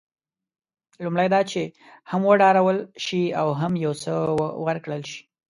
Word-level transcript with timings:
لومړی 1.03 1.27
دا 1.33 1.41
چې 1.51 1.61
هم 2.11 2.21
وډارول 2.29 2.77
شي 3.05 3.23
او 3.39 3.47
هم 3.59 3.73
یو 3.85 3.93
څه 4.03 4.11
ورکړل 4.65 5.01
شي. 5.11 5.21